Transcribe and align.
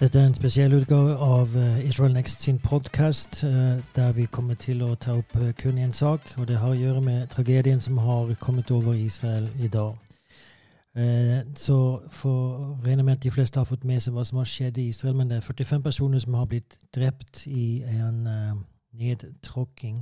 Dette 0.00 0.16
er 0.16 0.30
en 0.30 0.34
spesiell 0.34 0.72
utgave 0.72 1.12
av 1.20 1.50
eh, 1.60 1.82
Israel 1.84 2.14
Next 2.16 2.40
sin 2.40 2.56
podkast, 2.58 3.42
eh, 3.44 3.82
der 3.96 4.14
vi 4.16 4.24
kommer 4.32 4.56
til 4.56 4.80
å 4.80 4.94
ta 4.96 5.12
opp 5.18 5.34
eh, 5.36 5.50
kun 5.52 5.76
én 5.76 5.92
sak. 5.92 6.30
Og 6.40 6.46
det 6.48 6.56
har 6.56 6.72
å 6.72 6.78
gjøre 6.78 7.02
med 7.04 7.26
tragedien 7.28 7.82
som 7.84 7.98
har 8.00 8.32
kommet 8.40 8.72
over 8.72 8.96
Israel 8.96 9.50
i 9.60 9.68
dag. 9.68 9.98
Så 11.54 11.76
for 12.10 12.80
regner 12.82 13.04
med 13.04 13.18
at 13.18 13.22
de 13.22 13.30
fleste 13.30 13.60
har 13.60 13.68
fått 13.68 13.84
med 13.84 14.00
seg 14.02 14.16
hva 14.16 14.24
som 14.24 14.40
har 14.40 14.48
skjedd 14.48 14.80
i 14.80 14.88
Israel, 14.88 15.14
men 15.20 15.28
det 15.28 15.36
er 15.36 15.44
45 15.46 15.84
personer 15.84 16.24
som 16.24 16.34
har 16.34 16.48
blitt 16.48 16.78
drept 16.96 17.44
i 17.46 17.84
en 17.84 18.24
nedtråkking 18.98 20.00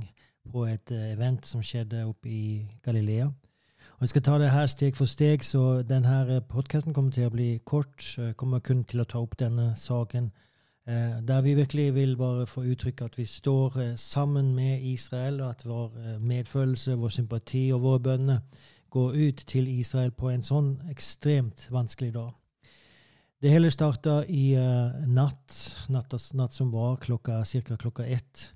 på 0.49 0.65
et 0.65 0.95
event 0.95 1.45
som 1.45 1.61
skjedde 1.61 2.07
oppe 2.07 2.31
i 2.31 2.47
Galilea. 2.87 3.27
Og 3.99 4.03
Jeg 4.03 4.09
skal 4.09 4.21
ta 4.23 4.37
det 4.39 4.49
her 4.53 4.67
steg 4.71 4.95
for 4.95 5.11
steg, 5.11 5.41
så 5.43 5.81
denne 5.83 6.37
podkasten 6.47 6.93
kommer 6.95 7.11
til 7.11 7.25
å 7.27 7.31
bli 7.33 7.47
kort. 7.67 7.99
Jeg 8.15 8.37
kommer 8.39 8.61
kun 8.63 8.85
til 8.87 9.01
å 9.03 9.05
ta 9.11 9.19
opp 9.19 9.33
denne 9.41 9.73
saken 9.75 10.29
eh, 10.87 11.17
der 11.19 11.41
vi 11.43 11.57
virkelig 11.57 11.89
vil 11.97 12.13
bare 12.15 12.45
få 12.47 12.63
uttrykke 12.63 13.09
at 13.09 13.17
vi 13.19 13.25
står 13.27 13.75
eh, 13.83 13.97
sammen 13.99 14.53
med 14.55 14.85
Israel, 14.87 15.41
og 15.41 15.49
at 15.49 15.65
vår 15.67 15.99
eh, 15.99 16.15
medfølelse, 16.31 16.95
vår 16.95 17.11
sympati 17.17 17.65
og 17.75 17.83
våre 17.83 17.99
bønner 18.05 18.63
går 18.89 19.19
ut 19.19 19.43
til 19.51 19.67
Israel 19.67 20.15
på 20.15 20.31
en 20.31 20.47
sånn 20.47 20.77
ekstremt 20.95 21.67
vanskelig 21.67 22.13
dag. 22.15 22.31
Det 23.43 23.51
hele 23.51 23.67
starta 23.67 24.21
i 24.31 24.55
natt, 25.11 25.59
natt 25.91 26.55
som 26.55 26.71
var, 26.71 26.95
klokka, 27.03 27.43
ca. 27.43 27.75
klokka 27.83 28.07
ett. 28.07 28.47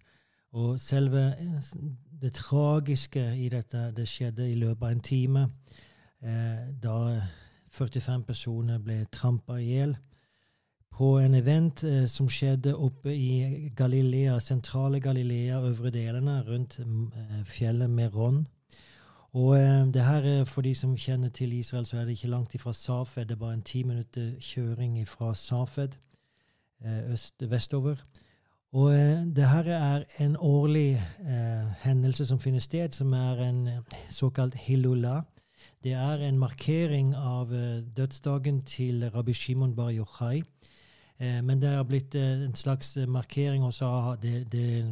Og 0.54 0.80
selve 0.82 1.34
det 2.22 2.34
tragiske 2.38 3.24
i 3.36 3.50
dette 3.50 3.90
det 3.98 4.06
skjedde 4.08 4.46
i 4.52 4.56
løpet 4.56 4.86
av 4.86 4.92
en 4.92 5.04
time, 5.04 5.48
eh, 6.22 6.68
da 6.84 6.98
45 7.74 8.24
personer 8.24 8.80
ble 8.80 9.06
trampa 9.12 9.58
i 9.58 9.72
hjel 9.72 9.96
på 10.94 11.18
en 11.20 11.36
event 11.36 11.84
eh, 11.84 12.06
som 12.08 12.30
skjedde 12.30 12.76
oppe 12.78 13.14
i 13.14 13.70
Galilea, 13.76 14.38
sentrale 14.40 15.00
Galilea, 15.02 15.62
øvre 15.72 15.90
delene, 15.90 16.42
rundt 16.48 16.80
eh, 16.80 17.40
fjellet 17.46 17.90
Meron. 17.90 18.44
Og 19.34 19.58
eh, 19.58 19.88
det 19.94 20.06
her 20.06 20.22
er 20.22 20.44
For 20.46 20.62
de 20.62 20.76
som 20.76 20.98
kjenner 20.98 21.30
til 21.30 21.54
Israel, 21.54 21.86
så 21.86 21.98
er 21.98 22.06
det 22.06 22.12
ikke 22.12 22.28
langt 22.28 22.54
ifra 22.56 22.74
Safed. 22.74 23.26
Det 23.26 23.32
er 23.32 23.42
bare 23.42 23.54
en 23.54 23.62
ti 23.62 23.84
minutter 23.84 24.32
kjøring 24.40 25.08
fra 25.08 25.34
Safed 25.34 25.98
eh, 26.86 27.14
øst, 27.14 27.34
vestover. 27.40 27.96
Og 28.74 28.90
eh, 28.96 29.22
det 29.36 29.46
her 29.50 29.68
er 29.70 30.04
en 30.20 30.36
årlig 30.40 30.96
eh, 31.22 31.66
hendelse 31.84 32.26
som 32.26 32.40
finner 32.40 32.60
sted, 32.60 32.90
som 32.92 33.14
er 33.14 33.42
en 33.46 33.68
eh, 33.68 33.98
såkalt 34.10 34.56
hilula. 34.58 35.22
Det 35.84 35.94
er 35.94 36.24
en 36.26 36.40
markering 36.40 37.14
av 37.16 37.54
eh, 37.54 37.84
dødsdagen 37.98 38.64
til 38.66 39.06
rabbi 39.14 39.34
Shimon 39.34 39.76
bar 39.76 39.92
Yochai. 39.94 40.42
Eh, 41.20 41.44
men 41.44 41.62
det 41.62 41.70
har 41.70 41.84
blitt 41.84 42.16
en 42.16 42.56
slags 42.56 42.98
markering 43.08 43.64
også 43.64 43.86
av 43.86 44.18
det, 44.22 44.52
det, 44.52 44.86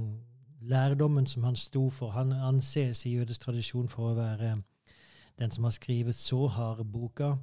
lærdommen 0.61 1.25
som 1.25 1.43
han 1.43 1.55
sto 1.55 1.89
for. 1.89 2.09
Han 2.09 2.33
anses 2.33 3.05
i 3.05 3.15
jødisk 3.15 3.41
tradisjon 3.41 3.89
for 3.89 4.11
å 4.11 4.19
være 4.19 4.59
den 5.39 5.51
som 5.51 5.63
har 5.63 5.73
skrevet 5.73 6.15
Sohar-boka, 6.15 7.33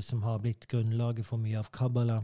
som 0.00 0.22
har 0.22 0.38
blitt 0.40 0.64
grunnlaget 0.68 1.26
for 1.26 1.36
mye 1.36 1.58
av 1.60 1.68
Kabbalah. 1.70 2.22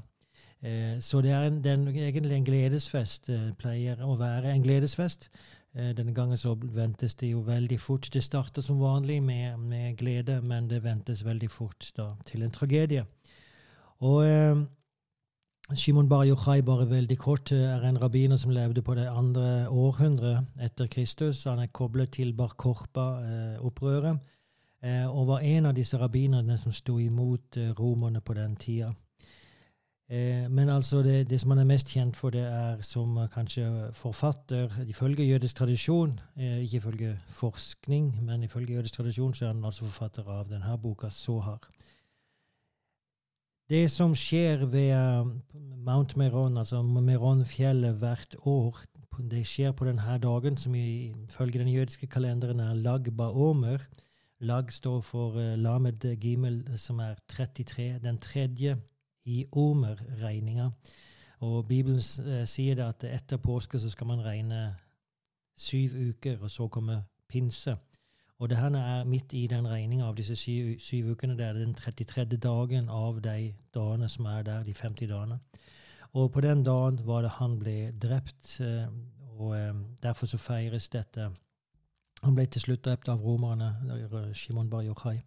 Eh, 0.62 1.00
så 1.00 1.20
det 1.20 1.30
er, 1.30 1.46
en, 1.46 1.64
det 1.64 1.72
er, 1.72 1.88
egentlig 2.06 2.36
en 2.36 2.44
gledesfest. 2.44 3.26
Det 3.26 3.38
eh, 3.38 3.54
pleier 3.58 4.02
å 4.06 4.14
være 4.18 4.52
en 4.52 4.62
gledesfest. 4.62 5.28
Eh, 5.74 5.90
denne 5.98 6.14
gangen 6.14 6.38
så 6.38 6.54
ventes 6.54 7.16
det 7.18 7.32
jo 7.32 7.42
veldig 7.46 7.80
fort. 7.80 8.06
Det 8.12 8.22
starter 8.22 8.62
som 8.62 8.80
vanlig 8.80 9.18
med, 9.22 9.58
med 9.58 9.96
glede, 9.98 10.40
men 10.42 10.70
det 10.70 10.84
ventes 10.84 11.24
veldig 11.26 11.50
fort 11.50 11.90
da, 11.96 12.12
til 12.28 12.46
en 12.46 12.54
tragedie. 12.54 13.04
Og 14.02 14.26
Shimon 15.78 16.08
Bar 16.10 16.24
Yochai, 16.26 16.62
bare 16.66 16.88
veldig 16.90 17.18
kort, 17.18 17.52
er 17.52 17.84
en 17.86 18.00
rabbiner 18.02 18.36
som 18.36 18.50
levde 18.50 18.82
på 18.82 18.94
det 18.98 19.06
andre 19.06 19.68
århundret 19.70 20.58
etter 20.58 20.90
Kristus. 20.90 21.44
Han 21.46 21.62
er 21.62 21.70
koblet 21.70 22.10
til 22.18 22.34
Bar 22.34 22.56
Korpa-opprøret, 22.58 24.18
og 25.06 25.28
var 25.28 25.46
en 25.46 25.70
av 25.70 25.76
disse 25.78 25.98
rabbinerne 26.02 26.58
som 26.58 26.74
sto 26.74 26.98
imot 26.98 27.60
romerne 27.78 28.20
på 28.20 28.34
den 28.34 28.58
tida. 28.58 28.90
Eh, 30.12 30.50
men 30.50 30.68
altså 30.68 31.02
det, 31.02 31.30
det, 31.30 31.40
som 31.40 31.54
han 31.54 31.62
er 31.62 31.68
mest 31.70 31.88
kjent 31.88 32.16
for, 32.16 32.34
det 32.34 32.42
er 32.44 32.80
som 32.84 33.14
kanskje 33.32 33.64
forfatter 33.96 34.68
ifølge 34.84 35.24
jødisk 35.24 35.56
tradisjon. 35.56 36.18
Eh, 36.36 36.58
ikke 36.66 36.76
ifølge 36.76 37.12
forskning, 37.28 38.10
men 38.26 38.42
ifølge 38.42 38.74
jødisk 38.74 38.98
tradisjon 38.98 39.32
så 39.34 39.46
er 39.46 39.54
han 39.54 39.64
altså 39.64 39.86
forfatter 39.88 40.28
av 40.28 40.50
denne 40.50 40.76
boka 40.82 41.08
Sohar. 41.08 41.64
Det 43.70 43.86
som 43.90 44.12
skjer 44.12 44.66
ved 44.68 44.92
uh, 44.92 45.32
Mount 45.86 46.16
Meron, 46.16 46.58
altså 46.58 46.82
Meron-fjellet 46.82 47.96
hvert 47.96 48.36
år, 48.44 48.82
det 49.30 49.46
skjer 49.48 49.72
på 49.72 49.88
denne 49.88 50.18
dagen, 50.20 50.56
som 50.60 50.74
ifølge 50.74 51.58
den 51.62 51.72
jødiske 51.72 52.06
kalenderen 52.06 52.60
er 52.60 52.74
Lag 52.74 53.08
Baomer. 53.16 53.88
Lag 54.40 54.72
står 54.72 55.00
for 55.00 55.56
Lamed 55.56 56.04
Gimel, 56.20 56.66
som 56.76 57.00
er 57.00 57.14
33, 57.28 57.98
den 58.02 58.18
tredje 58.18 58.76
i 59.24 59.44
omer-regninga. 59.52 60.70
Og 61.42 61.66
Bibelen 61.66 61.98
eh, 61.98 62.44
sier 62.46 62.78
det 62.78 62.86
at 62.86 63.06
etter 63.08 63.40
påske 63.42 63.80
så 63.80 63.90
skal 63.90 64.06
man 64.06 64.24
regne 64.24 64.74
syv 65.58 65.96
uker, 66.08 66.38
og 66.42 66.50
så 66.50 66.68
kommer 66.68 67.02
pinse. 67.28 67.76
Og 68.38 68.50
det 68.50 68.58
her 68.58 68.74
er 68.74 69.04
midt 69.04 69.32
i 69.38 69.46
den 69.46 69.68
regninga 69.70 70.08
av 70.08 70.16
disse 70.18 70.36
syv, 70.36 70.78
syv, 70.82 71.12
ukene. 71.12 71.36
Det 71.38 71.46
er 71.46 71.58
den 71.58 71.74
33. 71.74 72.24
dagen 72.42 72.88
av 72.88 73.20
de 73.22 73.52
dagene 73.74 74.08
som 74.08 74.26
er 74.26 74.42
der, 74.42 74.64
de 74.66 74.74
50 74.74 75.06
dagene. 75.06 75.38
Og 76.12 76.32
på 76.32 76.40
den 76.40 76.64
dagen 76.64 76.98
var 77.06 77.22
det 77.22 77.36
han 77.38 77.58
ble 77.58 77.92
drept, 78.02 78.60
eh, 78.60 78.88
og 79.38 79.56
eh, 79.58 79.74
derfor 80.02 80.26
så 80.26 80.38
feires 80.38 80.88
dette. 80.88 81.30
Han 82.22 82.34
ble 82.34 82.46
til 82.46 82.60
slutt 82.62 82.84
drept 82.84 83.08
av 83.08 83.22
romerne, 83.22 83.74
Shimon 84.34 84.70
Bar 84.70 84.82
Yochai. 84.86 85.20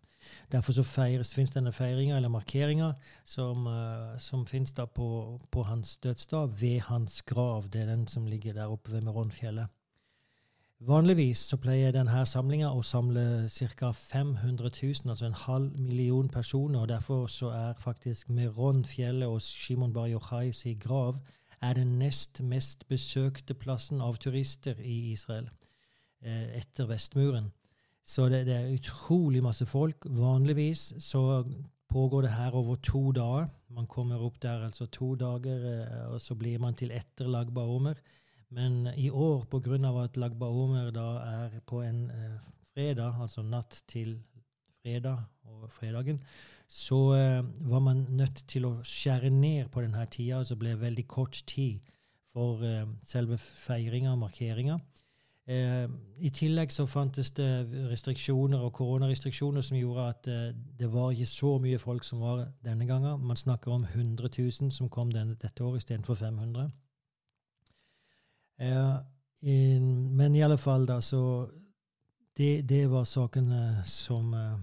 Derfor 0.51 0.73
så 0.73 0.83
feires, 0.83 1.33
finnes 1.35 1.53
denne 1.53 1.71
feiringa 1.75 2.17
eller 2.17 2.29
markeringa 2.29 2.93
som, 3.23 3.67
uh, 3.67 4.17
som 4.17 4.45
finnes 4.47 4.71
på, 4.71 5.07
på, 5.51 5.63
hans 5.63 5.97
dødsdag, 5.97 6.61
ved 6.61 6.79
hans 6.89 7.21
grav. 7.21 7.69
Det 7.73 7.81
er 7.81 7.93
den 7.93 8.07
som 8.07 8.27
ligger 8.27 8.53
der 8.53 8.71
oppe 8.71 8.91
ved 8.91 9.01
Meronfjellet. 9.01 9.67
Vanligvis 10.85 11.39
så 11.39 11.57
pleier 11.57 11.93
denne 11.95 12.25
samlinga 12.27 12.67
å 12.75 12.81
samle 12.83 13.47
ca. 13.47 13.91
500 13.95 14.69
000, 14.83 15.09
altså 15.09 15.25
en 15.25 15.39
halv 15.45 15.79
million 15.79 16.27
personer. 16.29 16.81
og 16.81 16.89
Derfor 16.89 17.27
så 17.27 17.49
er 17.55 17.79
faktisk 17.79 18.29
Meronfjellet 18.29 19.27
og 19.27 19.41
Shimon 19.41 19.93
Bar 19.93 20.11
Yochai 20.11 20.51
sin 20.51 20.79
grav 20.79 21.21
er 21.61 21.73
den 21.73 21.97
nest 21.99 22.41
mest 22.43 22.87
besøkte 22.87 23.53
plassen 23.53 24.01
av 24.01 24.17
turister 24.21 24.79
i 24.79 25.11
Israel 25.11 25.47
eh, 26.21 26.57
etter 26.59 26.89
Vestmuren. 26.89 27.51
Så 28.05 28.27
det, 28.29 28.43
det, 28.45 28.55
er 28.55 28.73
utrolig 28.75 29.41
masse 29.43 29.65
folk. 29.65 30.05
Vanligvis 30.05 30.93
så 31.01 31.43
pågår 31.89 32.27
det 32.27 32.35
her 32.35 32.55
over 32.55 32.75
to 32.75 33.11
dager. 33.11 33.49
Man 33.69 33.87
kommer 33.87 34.21
opp 34.21 34.37
der 34.41 34.67
altså 34.67 34.85
to 34.85 35.15
dager, 35.15 35.65
eh, 35.71 36.05
og 36.13 36.21
så 36.21 36.35
blir 36.35 36.59
man 36.61 36.77
til 36.77 36.93
etter 36.93 37.27
Lagba 37.27 37.65
Omer. 37.65 37.97
Men 38.49 38.87
i 38.95 39.09
år, 39.09 39.45
pga. 39.49 40.03
at 40.03 40.17
Lagba 40.17 40.45
Omer 40.45 40.91
da 40.91 41.07
er 41.25 41.59
på 41.65 41.81
en 41.81 42.09
eh, 42.09 42.37
fredag, 42.73 43.21
altså 43.21 43.41
natt 43.41 43.81
til 43.87 44.19
fredag 44.83 45.23
og 45.49 45.71
fredagen, 45.71 46.19
så 46.67 46.99
eh, 47.15 47.43
var 47.69 47.79
man 47.79 48.05
nødt 48.09 48.43
til 48.47 48.65
å 48.65 48.77
skjære 48.85 49.29
ned 49.29 49.69
på 49.73 49.81
denne 49.81 50.05
tida, 50.11 50.39
altså 50.39 50.57
ble 50.59 50.75
veldig 50.79 51.07
kort 51.07 51.41
tid 51.47 51.81
for 52.33 52.61
eh, 52.65 52.85
selve 53.05 53.37
feiringa 53.37 54.13
og 54.13 54.23
markeringa. 54.25 54.79
Eh, 55.47 55.89
I 56.25 56.29
tillegg 56.33 56.71
så 56.73 56.87
fantes 56.89 57.29
det 57.37 57.47
restriksjoner 57.91 58.63
og 58.65 58.73
koronarestriksjoner 58.73 59.61
som 59.61 59.77
gjorde 59.77 60.07
at 60.09 60.29
eh, 60.31 60.55
det 60.79 60.89
var 60.93 61.11
ikke 61.11 61.29
så 61.29 61.51
mye 61.61 61.79
folk 61.79 62.03
som 62.03 62.23
var 62.25 62.47
denne 62.65 62.87
gangen. 62.89 63.21
Man 63.21 63.37
snakker 63.37 63.71
om 63.71 63.83
100 63.83 64.29
000 64.37 64.71
som 64.71 64.89
kom 64.89 65.11
denne, 65.13 65.37
dette 65.41 65.63
året 65.63 65.83
istedenfor 65.83 66.17
500. 66.17 66.71
Eh, 68.59 68.95
in, 69.41 70.17
men 70.17 70.35
i 70.35 70.41
alle 70.41 70.57
fall, 70.57 70.87
da, 70.87 70.99
så 71.01 71.49
det, 72.37 72.69
det 72.69 72.89
var 72.89 73.05
sakene 73.05 73.83
som 73.85 74.33
eh, 74.33 74.57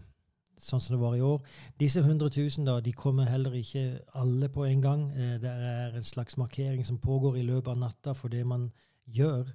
sånn 0.63 0.81
som 0.83 0.97
det 0.97 1.03
var 1.03 1.17
i 1.17 1.25
år. 1.27 1.43
Disse 1.79 2.03
100 2.03 2.31
000 2.37 2.67
da, 2.67 2.81
de 2.83 2.93
kommer 2.93 3.31
heller 3.31 3.55
ikke 3.59 4.01
alle 4.19 4.51
på 4.53 4.67
en 4.67 4.83
gang. 4.83 5.11
Eh, 5.15 5.37
det 5.43 5.51
er 5.51 5.95
en 5.95 6.07
slags 6.07 6.37
markering 6.37 6.83
som 6.87 6.99
pågår 6.99 7.39
i 7.39 7.47
løpet 7.47 7.71
av 7.75 7.79
natta 7.79 8.15
for 8.19 8.33
det 8.33 8.43
man 8.47 8.71
gjør 9.07 9.47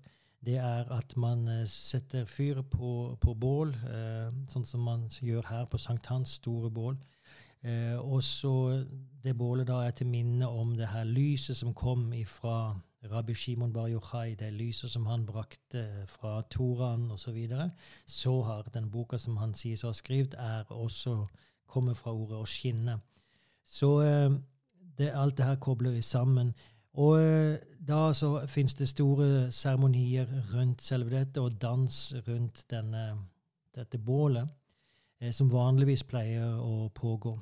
det 0.45 0.57
er 0.57 0.91
at 0.93 1.17
man 1.17 1.47
eh, 1.47 1.67
setter 1.67 2.25
fyr 2.25 2.61
på, 2.61 3.17
på 3.21 3.33
bål, 3.33 3.73
eh, 3.89 4.33
sånn 4.51 4.65
som 4.65 4.83
man 4.85 5.07
gjør 5.09 5.47
her 5.49 5.65
på 5.69 5.79
Sankthans, 5.81 6.37
store 6.41 6.69
bål. 6.71 6.97
Eh, 7.65 7.97
og 7.97 8.21
så 8.23 8.83
Det 9.23 9.33
bålet 9.35 9.67
da 9.67 9.81
er 9.83 9.91
til 9.91 10.07
minne 10.07 10.47
om 10.47 10.75
det 10.77 10.87
her 10.87 11.03
lyset 11.03 11.57
som 11.57 11.73
kom 11.73 12.13
fra 12.25 12.77
Rabbi 13.11 13.33
Shimon 13.33 13.73
Bar 13.73 13.89
Yochai, 13.89 14.35
det 14.35 14.53
lyset 14.53 14.91
som 14.91 15.05
han 15.05 15.25
brakte 15.25 16.05
fra 16.07 16.41
Toran 16.41 17.11
osv. 17.11 17.17
Så, 17.17 17.31
videre. 17.31 17.71
så 18.05 18.41
har 18.41 18.63
den 18.73 18.89
boka 18.89 19.17
som 19.17 19.37
han 19.37 19.53
sies 19.53 19.83
å 19.83 19.87
ha 19.87 19.93
skrevet, 19.93 20.33
er 20.33 20.71
også 20.71 21.27
kommer 21.67 21.93
fra 21.93 22.13
ordet 22.13 22.37
å 22.37 22.45
skinne. 22.45 22.99
Så 23.65 23.99
det, 24.97 25.11
alt 25.11 25.37
det 25.37 25.45
her 25.45 25.55
kobler 25.55 25.91
vi 25.91 26.01
sammen. 26.01 26.53
Og 26.97 27.19
eh, 27.21 27.57
da 27.87 28.11
så 28.13 28.31
finnes 28.49 28.73
det 28.73 28.89
store 28.89 29.51
seremonier 29.53 30.29
rundt 30.53 30.81
selve 30.81 31.13
dette, 31.13 31.41
og 31.41 31.59
dans 31.61 31.97
rundt 32.27 32.63
denne, 32.71 33.03
dette 33.75 33.99
bålet, 34.01 34.49
eh, 35.21 35.31
som 35.31 35.51
vanligvis 35.51 36.03
pleier 36.09 36.57
å 36.57 36.89
pågå. 36.89 37.35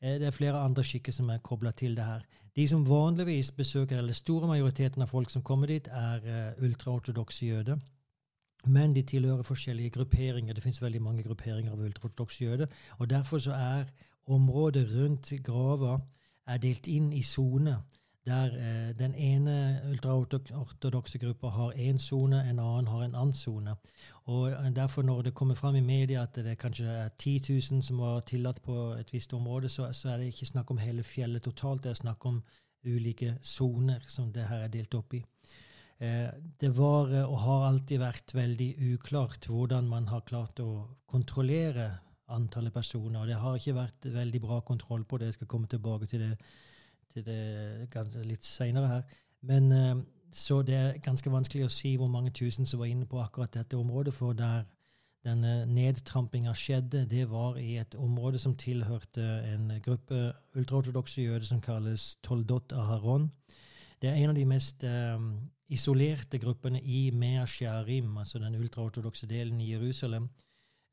Eh, 0.00 0.16
det 0.22 0.30
er 0.30 0.36
flere 0.36 0.62
andre 0.64 0.84
skikker 0.86 1.12
som 1.12 1.28
er 1.30 1.44
kobla 1.44 1.74
til 1.76 1.96
det 1.98 2.06
her. 2.06 2.24
De 2.56 2.64
som 2.68 2.86
vanligvis 2.88 3.52
besøker, 3.52 3.98
eller 3.98 4.16
store 4.16 4.48
majoriteten 4.48 5.04
av 5.04 5.12
folk 5.12 5.30
som 5.30 5.44
kommer 5.44 5.68
dit, 5.68 5.88
er 5.92 6.56
ultraortodokse 6.64 7.46
jøder. 7.46 7.78
Men 8.66 8.92
de 8.96 9.04
tilhører 9.06 9.46
forskjellige 9.46 9.92
grupperinger. 9.94 10.54
Det 10.54 10.62
finnes 10.64 10.82
veldig 10.82 11.02
mange 11.02 11.22
grupperinger 11.22 11.72
av 11.72 11.84
ultraortodokse 11.84 12.44
jøder. 12.44 12.72
Og 12.98 13.10
derfor 13.10 13.38
så 13.38 13.52
er 13.52 13.84
området 14.26 14.88
rundt 14.96 15.30
grava 15.44 16.00
delt 16.58 16.88
inn 16.88 17.12
i 17.12 17.22
soner 17.22 17.78
der 18.28 18.54
eh, 18.58 18.92
den 18.98 19.14
ene 19.14 19.80
ultraortodokse 19.90 21.18
gruppa 21.18 21.50
har 21.56 21.72
én 21.72 21.98
sone, 21.98 22.42
en 22.44 22.58
annen 22.58 22.86
har 22.92 23.04
en 23.04 23.14
annen 23.14 23.34
sone. 23.34 23.76
Eh, 24.28 24.70
derfor 24.76 25.02
Når 25.02 25.22
det 25.22 25.34
kommer 25.34 25.54
fram 25.54 25.76
i 25.76 25.80
media 25.80 26.22
at 26.22 26.34
det 26.34 26.58
kanskje 26.58 26.86
er 26.86 27.08
10 27.18 27.40
000 27.72 27.82
som 27.82 27.98
var 27.98 28.20
tillatt 28.20 28.62
på 28.62 28.92
et 29.00 29.12
visst 29.12 29.32
område, 29.32 29.68
så, 29.68 29.92
så, 29.92 30.08
er 30.08 30.18
det 30.18 30.26
ikke 30.32 30.52
snakk 30.52 30.70
om 30.70 30.78
hele 30.78 31.02
fjellet 31.02 31.42
totalt, 31.42 31.82
det 31.82 31.90
er 31.90 32.02
snakk 32.04 32.26
om 32.26 32.42
ulike 32.84 33.38
soner 33.42 34.04
som 34.06 34.32
det 34.32 34.46
her 34.48 34.66
er 34.66 34.72
delt 34.72 34.94
opp 34.94 35.14
i. 35.14 35.24
Eh, 35.98 36.28
det 36.60 36.70
var 36.76 37.10
eh, 37.10 37.24
og 37.26 37.40
har 37.42 37.64
alltid 37.72 37.98
vært 37.98 38.34
veldig 38.34 38.68
uklart 38.94 39.48
hvordan 39.50 39.88
man 39.90 40.06
har 40.12 40.22
klart 40.28 40.60
å 40.62 40.86
kontrollere 41.10 41.90
antallet 42.30 42.74
personer. 42.74 43.20
og 43.20 43.26
Det 43.26 43.40
har 43.42 43.56
ikke 43.58 43.74
vært 43.80 44.10
veldig 44.14 44.40
bra 44.40 44.60
kontroll 44.60 45.04
på 45.04 45.18
det. 45.18 45.32
Jeg 45.32 45.40
skal 45.40 45.50
komme 45.50 45.66
tilbake 45.66 46.06
til 46.06 46.22
det 46.22 46.34
til 47.12 47.24
det 47.26 48.26
litt 48.26 48.44
seinere 48.44 48.88
her. 48.88 49.18
Men 49.42 49.72
eh, 49.72 49.96
Så 50.32 50.62
det 50.62 50.74
er 50.74 50.98
ganske 51.00 51.30
vanskelig 51.32 51.64
å 51.64 51.72
si 51.72 51.94
hvor 51.96 52.08
mange 52.12 52.30
tusen 52.30 52.66
som 52.66 52.80
var 52.80 52.90
inne 52.90 53.06
på 53.08 53.20
akkurat 53.22 53.54
dette 53.54 53.76
området. 53.76 54.12
For 54.12 54.36
der 54.36 54.66
denne 55.24 55.66
nedtrampinga 55.66 56.52
skjedde, 56.54 57.06
det 57.08 57.30
var 57.30 57.56
i 57.56 57.78
et 57.80 57.94
område 57.94 58.38
som 58.38 58.54
tilhørte 58.56 59.24
en 59.54 59.72
gruppe 59.84 60.32
ultraortodokse 60.54 61.22
jøder 61.22 61.46
som 61.48 61.62
kalles 61.64 62.16
Toldot 62.22 62.72
Aharon. 62.72 63.30
Det 64.02 64.10
er 64.10 64.20
en 64.20 64.30
av 64.30 64.36
de 64.36 64.44
mest 64.46 64.84
um, 64.84 65.32
isolerte 65.68 66.38
gruppene 66.38 66.80
i 66.80 67.08
Mea 67.10 67.46
Shearim, 67.46 68.16
altså 68.16 68.38
den 68.38 68.54
ultraortodokse 68.60 69.26
delen 69.26 69.60
i 69.60 69.72
Jerusalem. 69.72 70.28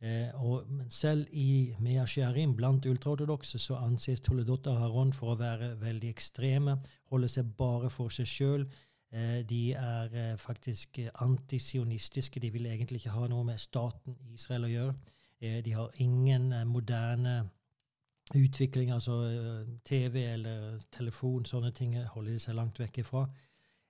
Eh, 0.03 0.43
og, 0.43 0.67
men 0.69 0.89
selv 0.91 1.27
i 1.31 1.73
Mea 1.79 2.05
Shearim, 2.05 2.55
blant 2.55 2.85
ultraortodokse, 2.85 3.59
så 3.59 3.79
anses 3.79 4.21
Toledot 4.21 4.67
Haron 4.67 5.13
for 5.15 5.33
å 5.33 5.39
være 5.39 5.75
veldig 5.81 6.11
ekstreme, 6.11 6.77
holde 7.11 7.29
seg 7.31 7.53
bare 7.57 7.89
for 7.93 8.13
seg 8.13 8.29
sjøl. 8.29 8.65
Eh, 9.15 9.41
de 9.47 9.61
er 9.79 10.17
eh, 10.19 10.37
faktisk 10.37 10.99
antisionistiske. 11.23 12.43
De 12.43 12.51
vil 12.51 12.67
egentlig 12.67 13.01
ikke 13.01 13.15
ha 13.15 13.29
noe 13.31 13.47
med 13.47 13.61
staten 13.61 14.17
Israel 14.35 14.67
å 14.67 14.73
gjøre. 14.73 14.97
De 15.45 15.73
har 15.75 15.97
ingen 16.01 16.47
moderne 16.65 17.33
utvikling, 18.33 18.93
altså 18.95 19.17
TV 19.85 20.23
eller 20.31 20.79
telefon, 20.95 21.43
sånne 21.45 21.73
ting 21.75 21.97
holder 22.13 22.31
de 22.31 22.39
seg 22.41 22.55
langt 22.55 22.79
vekk 22.79 23.01
ifra. 23.03 23.25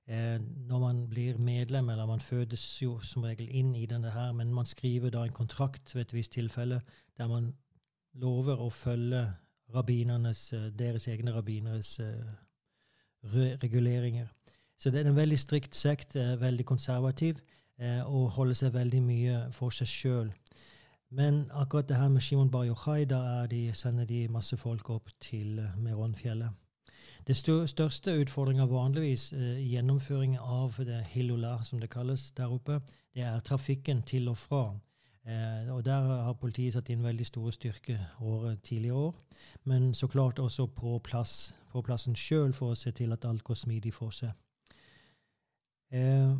Eh, 0.07 0.39
når 0.67 0.79
man 0.79 1.07
blir 1.09 1.37
medlem, 1.37 1.89
eller 1.89 2.05
man 2.05 2.19
fødes 2.21 2.81
jo 2.81 2.99
som 2.99 3.23
regel 3.23 3.47
inn 3.49 3.75
i 3.75 3.85
denne 3.89 4.11
her, 4.13 4.31
men 4.31 4.53
man 4.53 4.65
skriver 4.65 5.09
da 5.09 5.23
en 5.25 5.33
kontrakt 5.33 5.95
ved 5.95 6.01
et 6.01 6.13
visst 6.13 6.31
tilfelle 6.31 6.81
der 7.17 7.27
man 7.27 7.55
lover 8.13 8.61
å 8.61 8.69
følge 8.69 9.25
rabbinernes, 9.73 10.53
eh, 10.53 10.69
deres 10.79 11.07
egne 11.07 11.33
rabbineres 11.33 11.99
eh, 11.99 12.35
reguleringer. 13.63 14.27
Så 14.77 14.91
det 14.91 15.01
er 15.01 15.09
en 15.09 15.17
veldig 15.17 15.39
strikt 15.39 15.75
sekt, 15.75 16.15
eh, 16.15 16.41
veldig 16.41 16.65
konservativ, 16.65 17.39
eh, 17.79 18.03
og 18.05 18.29
holder 18.29 18.53
seg 18.53 18.73
veldig 18.73 19.01
mye 19.01 19.39
for 19.51 19.69
seg 19.69 19.87
sjøl. 19.87 20.33
Men 21.09 21.49
akkurat 21.51 21.89
det 21.89 21.97
her 21.97 22.09
med 22.09 22.21
Shimon 22.21 22.51
Bar 22.51 22.65
Yochai, 22.65 23.05
da 23.05 23.47
de, 23.47 23.73
sender 23.73 24.05
de 24.05 24.27
masse 24.27 24.57
folk 24.57 24.89
opp 24.89 25.09
til 25.19 25.61
Meronfjellet. 25.77 26.64
Det 27.25 27.33
største 27.33 28.13
utfordringa 28.21 28.67
vanligvis 28.69 29.31
eh, 29.33 29.57
i 29.57 29.71
gjennomføring 29.73 30.35
av 30.37 30.75
det 30.85 30.99
Hilula, 31.09 31.57
som 31.65 31.79
det 31.81 31.89
kalles 31.89 32.27
der 32.37 32.51
oppe, 32.53 32.77
det 33.17 33.23
er 33.25 33.39
trafikken 33.41 34.03
til 34.05 34.29
og 34.29 34.37
fra. 34.37 34.65
Eh, 35.25 35.71
og 35.73 35.81
Der 35.85 36.05
har 36.27 36.35
politiet 36.37 36.75
satt 36.75 36.91
inn 36.93 37.01
veldig 37.01 37.25
store 37.25 37.53
styrker 37.55 38.03
året 38.21 38.61
tidligere 38.61 39.07
år. 39.07 39.15
Men 39.63 39.93
så 39.93 40.07
klart 40.07 40.39
også 40.39 40.67
på, 40.67 40.99
plass, 40.99 41.55
på 41.71 41.81
plassen 41.81 42.13
sjøl 42.15 42.53
for 42.53 42.75
å 42.75 42.77
se 42.77 42.93
til 42.93 43.11
at 43.11 43.25
alt 43.25 43.43
går 43.43 43.57
smidig 43.57 43.93
for 43.93 44.13
seg. 44.13 44.29
Eh, 45.89 46.35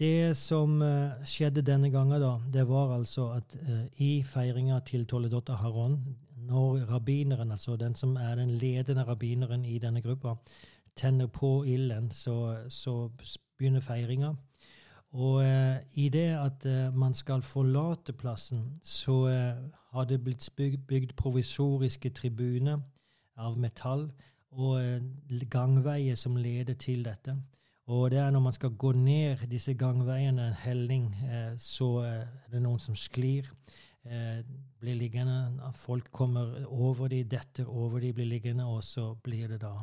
det 0.00 0.34
som 0.34 0.80
skjedde 1.28 1.62
denne 1.62 1.90
gangen, 1.92 2.18
da, 2.22 2.38
det 2.48 2.64
var 2.66 2.94
altså 2.96 3.34
at 3.36 3.54
i 4.00 4.22
feiringa 4.24 4.78
til 4.80 5.04
Toledot 5.04 5.50
Aharon, 5.52 5.98
når 6.46 6.84
rabbineren, 6.90 7.52
altså 7.52 7.76
den 7.76 7.94
som 7.94 8.16
er 8.16 8.34
den 8.34 8.50
ledende 8.50 9.04
rabbineren 9.04 9.64
i 9.64 9.78
denne 9.78 10.02
gruppa, 10.02 10.34
tenner 10.96 11.26
på 11.26 11.64
ilden, 11.64 12.10
så, 12.10 12.56
så 12.68 13.10
begynner 13.58 13.80
feiringa. 13.80 14.34
Og 15.12 15.42
eh, 15.44 15.76
i 15.92 16.08
det 16.08 16.28
at 16.38 16.66
eh, 16.66 16.94
man 16.94 17.14
skal 17.14 17.42
forlate 17.42 18.12
plassen, 18.12 18.76
så 18.84 19.26
eh, 19.28 19.62
har 19.92 20.04
det 20.04 20.22
blitt 20.24 20.50
bygd, 20.56 20.86
bygd 20.86 21.16
provisoriske 21.16 22.10
tribuner 22.10 22.78
av 23.36 23.58
metall 23.58 24.10
og 24.50 24.82
gangveier 25.50 26.14
som 26.18 26.36
leder 26.36 26.74
til 26.74 27.04
dette. 27.04 27.34
Og 27.90 28.10
det 28.10 28.18
er 28.18 28.30
når 28.30 28.40
man 28.40 28.52
skal 28.52 28.70
gå 28.70 28.92
ned 28.92 29.46
disse 29.50 29.74
gangveiene, 29.74 30.48
en 30.48 30.58
helning, 30.62 31.14
så 31.58 31.88
er 32.06 32.50
det 32.52 32.62
noen 32.62 32.78
som 32.78 32.94
sklir 32.94 33.48
eh, 34.04 34.40
blir 34.80 34.94
liggende. 34.94 35.70
Folk 35.76 36.10
kommer 36.12 36.64
over 36.66 37.08
de, 37.08 37.24
detter 37.24 37.68
over 37.68 38.00
de, 38.00 38.12
blir 38.12 38.26
liggende, 38.26 38.66
og 38.66 38.84
så 38.84 39.14
blir 39.14 39.48
det 39.48 39.60
da 39.62 39.74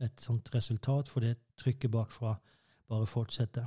et 0.00 0.20
sånt 0.20 0.54
resultat, 0.54 1.08
for 1.08 1.24
det 1.24 1.38
trykket 1.56 1.90
bakfra 1.90 2.36
bare 2.88 3.06
fortsetter. 3.06 3.66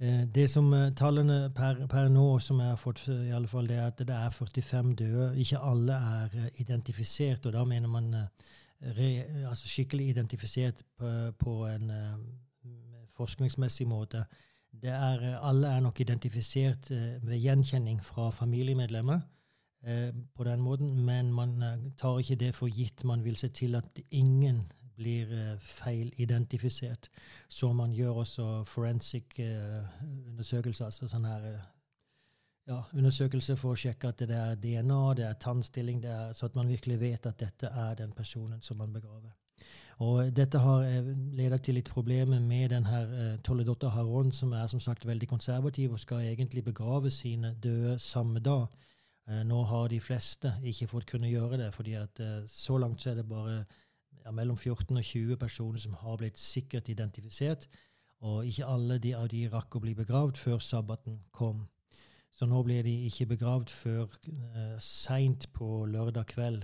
Eh, 0.00 0.26
det 0.34 0.46
som 0.50 0.72
eh, 0.74 0.92
Tallene 0.94 1.50
per, 1.54 1.80
per, 1.90 2.06
nå 2.08 2.38
som 2.38 2.60
jeg 2.62 2.70
har 2.70 2.78
fått, 2.78 3.08
i 3.08 3.32
alle 3.34 3.50
fall, 3.50 3.66
det 3.66 3.78
er 3.80 3.88
at 3.88 3.98
det 4.06 4.14
er 4.14 4.30
45 4.30 4.92
døde. 4.94 5.32
Ikke 5.42 5.58
alle 5.58 5.96
er 6.18 6.36
eh, 6.38 6.60
identifisert, 6.62 7.46
og 7.46 7.56
da 7.56 7.64
mener 7.66 7.90
man 7.90 8.12
re, 8.14 9.08
altså 9.48 9.68
skikkelig 9.68 10.12
identifisert 10.12 10.84
på, 10.98 11.10
på 11.38 11.54
en 11.66 11.90
forskningsmessig 13.18 13.88
måte. 13.90 14.22
Er, 14.82 15.22
eh, 15.22 15.48
alle 15.48 15.66
er 15.66 15.80
nok 15.80 16.00
identifisert 16.00 16.90
eh, 16.90 17.18
ved 17.22 17.38
gjenkjenning 17.40 18.04
fra 18.04 18.30
familiemedlemmer 18.30 19.20
eh, 19.82 20.12
på 20.34 20.44
den 20.44 20.60
måten, 20.60 21.04
men 21.04 21.32
man 21.32 21.62
tar 21.98 22.18
ikke 22.18 22.36
det 22.36 22.54
for 22.56 22.68
gitt. 22.68 23.04
Man 23.04 23.24
vil 23.24 23.36
se 23.36 23.48
til 23.48 23.74
at 23.74 23.98
ingen 24.10 24.72
blir 24.98 25.56
feilidentifisert. 25.58 27.08
Så 27.48 27.72
man 27.72 27.92
gjør 27.94 28.24
også 28.24 28.64
forensic 28.64 29.38
undersøkelser, 29.38 30.84
altså 30.90 31.06
sånn 31.06 31.24
her 31.24 31.44
ja, 32.68 32.82
undersøkelse 32.92 33.56
for 33.56 33.74
å 33.74 33.80
sjekke 33.80 34.10
at 34.12 34.22
det 34.28 34.36
er 34.36 34.56
DNA, 34.60 35.02
det 35.16 35.26
er 35.26 35.36
tannstilling, 35.40 36.02
det 36.02 36.10
er, 36.12 36.32
så 36.36 36.48
at 36.48 36.56
man 36.58 36.68
virkelig 36.68 36.98
vet 37.00 37.26
at 37.26 37.38
dette 37.40 37.70
er 37.72 37.94
den 37.98 38.12
personen 38.16 38.60
som 38.62 38.80
man 38.80 38.92
begraver. 38.92 39.32
Og 40.04 40.28
Dette 40.30 40.60
har 40.62 40.84
eh, 40.86 41.08
ledet 41.34 41.64
til 41.66 41.74
litt 41.74 41.88
problemer 41.90 42.38
med 42.38 42.70
denne 42.70 42.92
her 42.92 43.38
Toledotta 43.42 43.88
Haron, 43.90 44.30
som 44.30 44.52
er 44.54 44.68
som 44.70 44.80
sagt 44.80 45.06
veldig 45.08 45.26
konservativ 45.26 45.96
og 45.96 45.98
skal 45.98 46.28
egentlig 46.28 46.62
begrave 46.68 47.10
sine 47.10 47.56
døde 47.58 47.96
samme 47.98 48.38
dag. 48.38 48.68
Uh, 49.28 49.42
nå 49.44 49.58
har 49.68 49.88
de 49.90 49.98
fleste 50.00 50.52
ikke 50.62 50.86
fått 50.92 51.08
kunne 51.10 51.28
gjøre 51.28 51.58
det, 51.64 51.72
fordi 51.74 51.96
at 51.98 52.22
så 52.46 52.78
langt 52.78 53.02
så 53.02 53.10
er 53.10 53.18
det 53.18 53.26
bare 53.28 53.64
ja, 54.28 54.30
mellom 54.30 54.56
14 54.56 54.96
og 54.96 55.04
20 55.04 55.36
personer 55.36 55.82
som 55.82 55.96
har 56.04 56.16
blitt 56.20 56.38
sikkert 56.38 56.88
identifisert. 56.88 57.66
Og 58.20 58.46
ikke 58.46 58.66
alle 58.66 58.98
de 59.02 59.14
av 59.14 59.28
de 59.30 59.44
rakk 59.50 59.76
å 59.78 59.82
bli 59.82 59.94
begravd 59.98 60.38
før 60.38 60.62
sabbaten 60.62 61.20
kom. 61.32 61.66
Så 62.38 62.46
nå 62.46 62.60
blir 62.62 62.84
de 62.86 62.92
ikke 63.08 63.32
begravd 63.34 63.72
før 63.74 64.04
uh, 64.06 64.76
seint 64.78 65.48
på 65.52 65.86
lørdag 65.90 66.28
kveld 66.30 66.60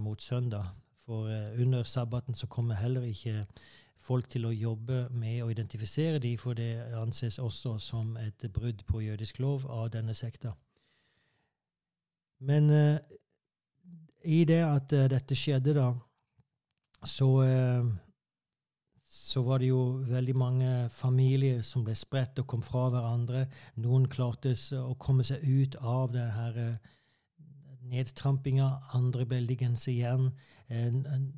mot 0.00 0.22
søndag. 0.22 0.72
For 1.04 1.28
uh, 1.28 1.60
under 1.60 1.82
sabbaten 1.82 2.34
så 2.34 2.46
kommer 2.46 2.74
heller 2.74 3.04
ikke 3.04 3.44
folk 3.96 4.28
til 4.30 4.46
å 4.46 4.54
jobbe 4.54 5.06
med 5.10 5.42
å 5.42 5.50
identifisere 5.52 6.20
de, 6.22 6.34
for 6.40 6.56
det 6.56 6.70
anses 6.96 7.38
også 7.42 7.76
som 7.82 8.16
et 8.20 8.44
brudd 8.52 8.84
på 8.88 9.02
jødisk 9.04 9.40
lov 9.42 9.66
av 9.72 9.90
denne 9.92 10.14
sekta. 10.14 10.52
Men 12.38 12.70
uh, 12.70 12.98
i 14.24 14.44
det 14.48 14.60
at 14.64 14.92
uh, 14.92 15.06
dette 15.10 15.36
skjedde, 15.36 15.74
da, 15.78 15.92
så 17.04 17.30
så 19.28 19.42
var 19.44 19.60
det 19.60 19.68
jo 19.68 19.80
veldig 20.08 20.34
mange 20.40 20.68
familier 20.94 21.60
som 21.66 21.82
ble 21.84 21.92
spredt 21.98 22.40
og 22.40 22.46
kom 22.48 22.62
fra 22.64 22.86
hverandre. 22.94 23.44
Noen 23.84 24.06
klarte 24.08 24.54
å 24.80 24.94
komme 25.00 25.26
seg 25.26 25.44
ut 25.44 25.76
av 25.84 26.14
det 26.14 26.24
her 26.32 26.78
nedtrampinga, 27.88 28.68
andre 28.96 29.26
ble 29.28 29.40
liggende 29.44 29.80
igjen. 29.92 30.30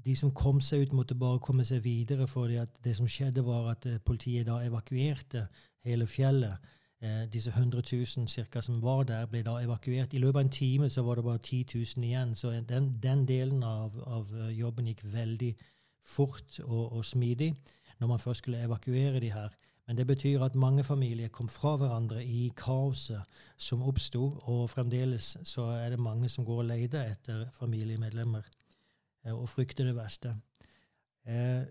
De 0.05 0.15
som 0.19 0.33
kom 0.35 0.61
seg 0.65 0.87
ut, 0.87 0.95
måtte 0.99 1.19
bare 1.19 1.43
komme 1.43 1.67
seg 1.67 1.83
videre, 1.85 2.27
for 2.31 2.51
det 2.51 2.95
som 2.99 3.09
skjedde, 3.11 3.45
var 3.47 3.73
at 3.75 3.87
politiet 4.07 4.49
da 4.49 4.61
evakuerte 4.67 5.47
hele 5.87 6.07
fjellet. 6.11 6.71
Disse 7.33 7.51
100 7.55 7.81
000 7.93 8.29
cirka, 8.29 8.61
som 8.63 8.81
var 8.83 9.07
der, 9.09 9.27
ble 9.31 9.43
da 9.47 9.57
evakuert. 9.63 10.15
I 10.15 10.21
løpet 10.21 10.37
av 10.37 10.45
en 10.45 10.53
time 10.53 10.91
så 10.93 11.03
var 11.07 11.17
det 11.17 11.25
bare 11.25 11.43
10 11.43 11.65
000 11.75 12.05
igjen. 12.05 12.35
Så 12.37 12.53
den, 12.69 12.91
den 13.03 13.27
delen 13.27 13.63
av, 13.65 13.97
av, 14.05 14.35
jobben 14.53 14.91
gikk 14.91 15.07
veldig 15.09 15.55
fort 16.05 16.59
og, 16.65 16.99
og 16.99 17.05
smidig 17.05 17.55
når 18.01 18.07
man 18.07 18.23
først 18.23 18.39
skulle 18.45 18.63
evakuere 18.65 19.21
de 19.21 19.33
her. 19.33 19.49
Men 19.87 19.97
det 19.97 20.07
betyr 20.07 20.43
at 20.47 20.55
mange 20.55 20.85
familier 20.85 21.29
kom 21.29 21.49
fra 21.49 21.77
hverandre 21.77 22.25
i 22.25 22.53
kaoset 22.57 23.23
som 23.59 23.83
oppsto, 23.83 24.23
og 24.47 24.71
fremdeles 24.71 25.37
så 25.45 25.65
er 25.81 25.91
det 25.91 25.99
mange 25.99 26.29
som 26.29 26.45
går 26.47 26.63
og 26.63 26.69
leter 26.69 27.11
etter 27.11 27.49
familiemedlemmer 27.57 28.47
eh, 29.25 29.35
og 29.35 29.49
frykter 29.49 29.91
det 29.91 29.97
verste. 29.97 30.37
Eh, 31.27 31.67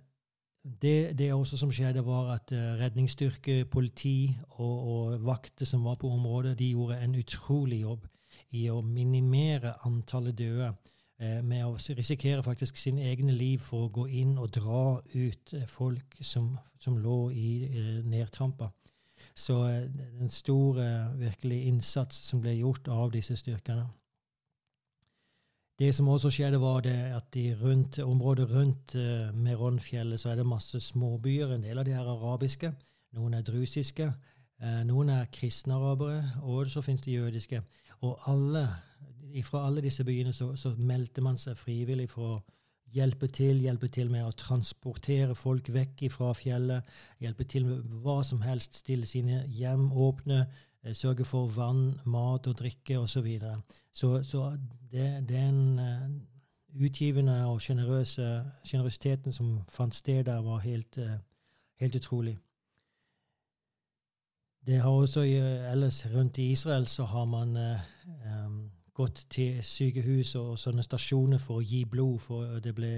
det, 0.82 1.18
det 1.18 1.34
også 1.34 1.58
som 1.58 1.72
skjedde, 1.72 2.04
var 2.06 2.34
at 2.36 2.52
eh, 2.52 2.76
redningsstyrke, 2.82 3.66
politi 3.72 4.36
og, 4.50 4.76
og 4.94 5.26
vakter 5.26 5.66
som 5.66 5.88
var 5.88 5.96
på 5.96 6.12
området, 6.12 6.58
de 6.60 6.74
gjorde 6.74 7.00
en 7.00 7.16
utrolig 7.16 7.82
jobb 7.82 8.08
i 8.52 8.68
å 8.70 8.82
minimere 8.84 9.78
antallet 9.88 10.38
døde 10.38 10.74
med 11.20 11.66
å 11.68 11.76
risikere 11.98 12.44
faktisk 12.44 12.78
sine 12.80 13.04
egne 13.12 13.34
liv 13.36 13.60
for 13.60 13.88
å 13.88 13.92
gå 13.92 14.06
inn 14.22 14.38
og 14.40 14.54
dra 14.56 14.84
ut 15.14 15.54
eh, 15.54 15.66
folk 15.68 16.16
som, 16.24 16.54
som 16.80 17.00
lå 17.04 17.18
i 17.36 17.50
eh, 17.68 17.96
nedtrampa. 18.08 18.70
Så 19.36 19.58
en 19.68 20.30
stor 20.32 20.78
virkelig 21.20 21.58
innsats 21.68 22.16
som 22.30 22.40
ble 22.40 22.54
gjort 22.56 22.88
av 22.88 23.12
disse 23.12 23.36
styrkene. 23.36 23.84
Det 25.80 25.90
som 25.96 26.08
også 26.12 26.32
skjedde, 26.32 26.60
var 26.60 26.88
at 26.88 27.36
i 27.40 27.50
rundt, 27.56 28.00
området 28.00 28.48
rundt 28.52 28.96
Meronfjellet 29.36 30.20
så 30.20 30.32
er 30.32 30.40
det 30.40 30.48
masse 30.48 30.80
småbyer. 30.84 31.52
En 31.56 31.64
del 31.64 31.80
av 31.80 31.88
de 31.88 31.96
er 31.96 32.08
arabiske. 32.08 32.72
Noen 33.16 33.36
er 33.36 33.44
drusiske. 33.48 34.08
Noen 34.88 35.12
er 35.12 35.28
kristne 35.36 35.76
arabere, 35.76 36.24
og 36.44 36.68
så 36.72 36.84
finnes 36.84 37.04
det 37.04 37.16
jødiske. 37.16 37.62
Og 38.08 38.20
alle 38.32 38.66
fra 39.44 39.66
alle 39.68 39.84
disse 39.86 40.04
byene 40.06 40.34
så, 40.34 40.54
så, 40.56 40.74
meldte 40.78 41.22
man 41.22 41.38
seg 41.38 41.58
frivillig 41.58 42.10
for 42.12 42.36
å 42.36 42.40
hjelpe 42.94 43.28
til, 43.34 43.62
hjelpe 43.62 43.90
til 43.94 44.10
med 44.10 44.26
å 44.26 44.36
transportere 44.38 45.36
folk 45.38 45.70
vekk 45.74 46.08
fra 46.14 46.32
fjellet, 46.38 46.88
hjelpe 47.22 47.46
til 47.50 47.68
med 47.68 48.00
hva 48.04 48.20
som 48.26 48.42
helst, 48.42 48.80
stille 48.82 49.06
sine 49.06 49.44
hjem 49.54 49.92
åpne, 49.92 50.40
eh, 50.84 50.96
sørge 50.98 51.28
for 51.28 51.52
vann, 51.54 52.00
mat 52.06 52.48
og 52.50 52.58
drikke 52.58 52.98
osv. 53.00 53.14
Så, 53.14 53.22
videre. 53.22 53.62
så 53.92 54.24
Så 54.24 54.58
det, 54.92 55.28
den 55.30 55.80
uh, 55.80 56.10
utgivende 56.86 57.46
og 57.46 57.62
sjenerøsiteten 57.62 59.34
som 59.34 59.60
fant 59.70 59.96
sted 59.96 60.26
der, 60.26 60.42
var 60.42 60.66
helt, 60.66 60.98
uh, 60.98 61.18
helt 61.80 61.96
utrolig. 61.96 62.38
Det 64.66 64.80
har 64.80 64.92
også 64.92 65.22
ellers 65.22 66.06
rundt 66.14 66.38
i 66.38 66.52
Israel 66.52 66.88
så 66.88 67.06
har 67.06 67.26
man 67.26 67.58
um, 67.58 68.72
gått 69.00 69.26
til 69.32 69.60
sykehus 69.64 70.36
og 70.40 70.58
sånne 70.60 70.84
stasjoner 70.84 71.40
for 71.42 71.60
å 71.60 71.66
gi 71.66 71.86
blod. 71.88 72.20
For 72.24 72.60
det 72.64 72.74
ble 72.76 72.94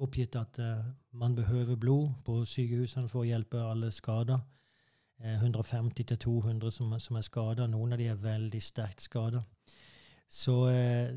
oppgitt 0.00 0.36
at 0.40 0.60
uh, 0.60 0.80
man 1.16 1.36
behøver 1.36 1.78
blod 1.80 2.12
på 2.26 2.40
sykehusene 2.48 3.08
for 3.08 3.24
å 3.24 3.28
hjelpe 3.28 3.62
alle 3.64 3.92
skader. 3.94 4.40
Uh, 5.20 5.36
150-200 5.44 6.74
som, 6.74 6.92
som, 7.00 7.16
er 7.16 7.26
skada. 7.26 7.68
Noen 7.68 7.96
av 7.96 8.00
de 8.00 8.10
er 8.12 8.20
veldig 8.20 8.62
sterkt 8.64 9.04
skada. 9.04 9.42
Så 10.30 10.56
uh, 10.68 11.10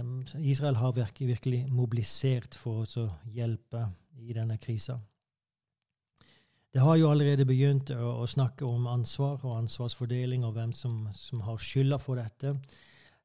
um, 0.00 0.18
Israel 0.40 0.80
har 0.80 0.96
virkelig, 0.96 1.28
virkelig 1.34 1.62
mobilisert 1.70 2.56
for 2.58 2.88
å 2.88 3.06
hjelpe 3.32 3.86
i 4.18 4.34
denne 4.36 4.58
krisa. 4.60 4.98
Det 6.74 6.82
har 6.84 6.98
jo 7.00 7.08
allerede 7.08 7.46
begynt 7.48 7.90
å, 7.94 8.10
å, 8.20 8.26
snakke 8.28 8.66
om 8.68 8.84
ansvar 8.90 9.40
og 9.40 9.56
ansvarsfordeling, 9.56 10.44
og 10.44 10.52
hvem 10.58 10.74
som, 10.76 11.06
som 11.16 11.40
har 11.46 11.56
skylda 11.64 11.96
for 12.02 12.20
dette. 12.20 12.52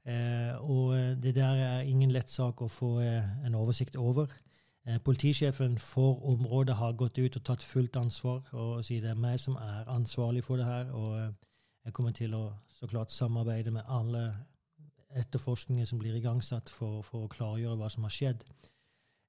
Eh, 0.06 0.70
og 0.70 0.96
det 1.24 1.36
der 1.36 1.60
er 1.64 1.88
ingen 1.88 2.12
lett 2.12 2.32
sak 2.32 2.62
å 2.62 2.68
få 2.68 2.98
eh, 3.00 3.30
en 3.46 3.56
oversikt 3.56 3.96
over. 3.96 4.32
Eh, 4.86 5.00
politisjefen 5.00 5.78
for 5.80 6.20
området 6.28 6.76
har 6.76 6.98
gått 7.00 7.18
ut 7.18 7.38
og 7.40 7.44
tatt 7.48 7.64
fullt 7.64 7.96
ansvar 7.96 8.42
og 8.52 8.84
sier 8.84 9.02
det 9.02 9.14
er 9.14 9.22
meg 9.26 9.40
som 9.40 9.56
er 9.56 9.88
ansvarlig 9.88 10.44
for 10.44 10.60
det 10.60 10.68
her. 10.68 10.92
Og 10.92 11.16
jeg 11.86 11.94
kommer 11.94 12.12
til 12.12 12.36
å 12.36 12.44
så 12.68 12.88
klart 12.88 13.12
samarbeide 13.16 13.72
med 13.72 13.88
alle 13.88 14.26
etterforskninger 15.16 15.86
som 15.86 16.00
blir 16.02 16.18
igangsatt 16.18 16.70
for, 16.74 17.02
for 17.06 17.24
å 17.24 17.32
klargjøre 17.32 17.78
hva 17.80 17.90
som 17.94 18.04
har 18.04 18.14
skjedd 18.14 18.44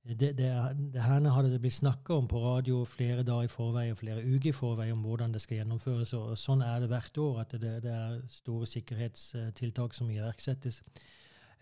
det, 0.05 0.35
det, 0.37 0.49
det 0.93 1.01
her 1.01 1.25
hadde 1.33 1.51
det 1.55 1.63
blitt 1.65 1.79
snakka 1.79 2.19
om 2.19 2.27
på 2.29 2.41
radio 2.43 2.83
flere 2.85 3.23
dager 3.25 3.49
i 3.49 3.53
forvei 3.53 3.87
og 3.89 3.99
flere 4.03 4.21
uker 4.21 4.51
i 4.51 4.57
forvei 4.57 4.91
om 4.93 5.01
hvordan 5.01 5.33
det 5.33 5.41
skal 5.41 5.63
gjennomføres. 5.63 6.13
og 6.19 6.35
Sånn 6.37 6.61
er 6.61 6.83
det 6.83 6.91
hvert 6.91 7.21
år, 7.23 7.39
at 7.41 7.55
det, 7.57 7.71
det 7.87 7.93
er 7.93 8.19
store 8.29 8.69
sikkerhetstiltak 8.69 9.97
som 9.97 10.11
iverksettes. 10.13 10.83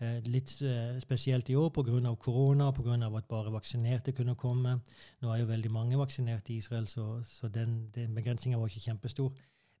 Eh, 0.03 0.19
litt 0.27 0.57
eh, 0.59 0.97
spesielt 0.99 1.49
i 1.53 1.55
år 1.55 1.69
pga. 1.71 2.15
korona, 2.19 2.71
pga. 2.75 2.97
at 3.15 3.29
bare 3.31 3.53
vaksinerte 3.53 4.11
kunne 4.11 4.35
komme. 4.35 4.81
Nå 5.21 5.31
er 5.31 5.39
jo 5.39 5.47
veldig 5.47 5.71
mange 5.71 5.97
vaksinerte 5.97 6.51
i 6.53 6.57
Israel, 6.57 6.87
så, 6.87 7.21
så 7.23 7.47
den, 7.47 7.91
den 7.95 8.13
begrensninga 8.15 8.59
var 8.59 8.67
ikke 8.67 8.89
kjempestor. 8.91 9.31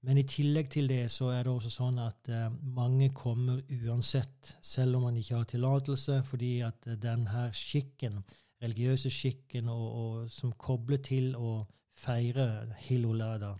Men 0.03 0.17
i 0.19 0.23
tillegg 0.27 0.69
til 0.69 0.87
det 0.87 1.11
så 1.11 1.29
er 1.31 1.43
det 1.43 1.51
også 1.51 1.69
sånn 1.71 1.99
at 1.99 2.31
eh, 2.31 2.47
mange 2.63 3.09
kommer 3.15 3.59
uansett, 3.83 4.55
selv 4.61 5.01
om 5.01 5.09
man 5.09 5.19
ikke 5.19 5.35
har 5.35 5.51
tillatelse, 5.51 6.21
fordi 6.23 6.61
at 6.61 6.79
denne 6.85 7.01
den 7.03 7.27
her 7.27 7.51
skikken 7.51 8.23
religiøse 8.63 9.11
skikken 9.11 9.69
og, 9.69 9.85
og, 10.01 10.31
som 10.31 10.53
kobler 10.57 11.01
til 11.03 11.35
å 11.35 11.61
feire 11.93 12.47
Hilolada 12.85 13.53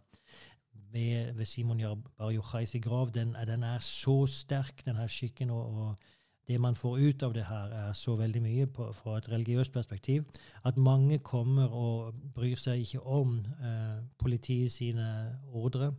ved, 0.93 1.33
ved 1.33 1.45
Simon 1.45 1.81
Bar 2.17 2.31
Yochais 2.31 2.75
grav, 2.81 3.12
den, 3.13 3.36
den, 3.48 3.63
er 3.63 3.79
så 3.79 4.25
sterk, 4.25 4.86
denne 4.86 5.07
skikken. 5.10 5.50
Og, 5.50 5.79
og, 5.79 6.12
det 6.48 6.57
man 6.60 6.75
får 6.75 6.98
ut 7.00 7.24
av 7.24 7.33
det 7.33 7.45
her, 7.48 7.72
er 7.72 7.93
så 7.95 8.17
veldig 8.19 8.41
mye 8.43 8.65
på, 8.67 8.89
fra 8.91 9.17
et 9.17 9.29
religiøst 9.31 9.72
perspektiv 9.72 10.25
at 10.67 10.77
mange 10.77 11.22
kommer 11.24 11.72
og 11.72 12.17
bryr 12.36 12.60
seg 12.60 12.83
ikke 12.83 13.00
om 13.00 13.38
eh, 13.63 14.01
politiet 14.19 14.72
sine 14.72 15.07
ordre. 15.53 15.93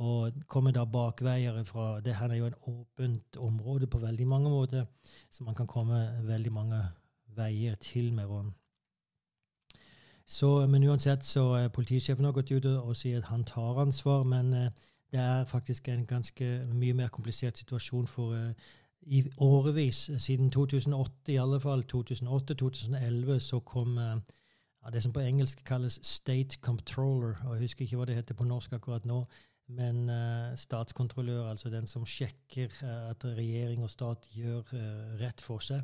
Og 0.00 0.32
kommer 0.48 0.72
da 0.72 0.84
bakveier 0.84 1.62
fra 1.64 2.00
Det 2.00 2.14
her 2.16 2.32
er 2.32 2.36
jo 2.36 2.46
en 2.46 2.58
åpent 2.72 3.36
område 3.36 3.86
på 3.86 3.98
veldig 3.98 4.26
mange 4.26 4.50
måter, 4.50 4.84
så 5.30 5.44
man 5.44 5.54
kan 5.54 5.66
komme 5.66 6.00
veldig 6.24 6.52
mange 6.52 6.80
veier 7.36 7.74
til 7.80 8.12
Meron. 8.12 8.54
Så, 10.26 10.66
men 10.66 10.84
uansett 10.88 11.24
så 11.24 11.44
er 11.54 11.68
politisjefen 11.70 12.26
har 12.26 12.34
gått 12.34 12.50
ut 12.50 12.64
og 12.66 12.96
sier 12.98 13.20
at 13.20 13.30
han 13.30 13.44
tar 13.46 13.78
ansvar, 13.78 14.24
men 14.26 14.50
uh, 14.52 14.88
det 15.14 15.20
er 15.22 15.44
faktisk 15.46 15.88
en 15.88 16.06
ganske 16.06 16.48
mye 16.74 16.96
mer 16.98 17.12
komplisert 17.14 17.58
situasjon 17.58 18.08
for 18.10 18.34
uh, 18.34 18.72
i 19.06 19.22
årevis, 19.38 20.10
siden 20.18 20.50
2008 20.50 21.32
i 21.32 21.38
alle 21.38 21.60
fall, 21.62 21.84
2008-2011, 21.92 23.38
så 23.38 23.60
kom 23.60 24.00
uh, 24.02 24.16
det 24.90 25.02
som 25.02 25.14
på 25.14 25.22
engelsk 25.22 25.62
kalles 25.66 26.00
state 26.02 26.58
controller, 26.60 27.36
og 27.44 27.54
Jeg 27.54 27.62
husker 27.68 27.84
ikke 27.84 28.00
hva 28.00 28.08
det 28.10 28.18
heter 28.18 28.34
på 28.34 28.44
norsk 28.46 28.72
akkurat 28.72 29.06
nå. 29.06 29.24
Men 29.68 30.06
statskontrollør, 30.54 31.48
altså 31.50 31.70
den 31.70 31.88
som 31.90 32.04
sjekker 32.06 32.70
at 33.10 33.24
regjering 33.24 33.82
og 33.82 33.90
stat 33.90 34.28
gjør 34.30 34.62
rett 35.18 35.42
for 35.42 35.58
seg. 35.58 35.82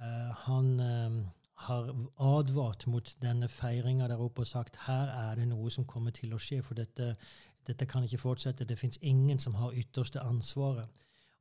Eh, 0.00 0.32
han 0.46 0.80
eh, 0.80 1.20
har 1.66 1.90
advart 2.16 2.86
mot 2.86 3.16
denne 3.22 3.48
feiringa 3.48 4.08
der 4.08 4.22
oppe 4.24 4.46
og 4.46 4.48
sagt 4.48 4.78
her 4.86 5.12
er 5.12 5.36
det 5.36 5.48
noe 5.50 5.70
som 5.70 5.84
kommer 5.84 6.14
til 6.16 6.32
å 6.32 6.40
skje, 6.40 6.62
for 6.64 6.78
dette, 6.78 7.12
dette 7.68 7.86
kan 7.86 8.06
ikke 8.06 8.22
fortsette. 8.22 8.64
Det 8.64 8.78
fins 8.80 9.00
ingen 9.02 9.38
som 9.38 9.58
har 9.60 9.76
ytterste 9.76 10.22
ansvaret. 10.24 10.88